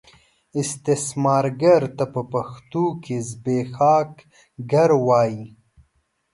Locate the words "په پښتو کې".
2.13-3.15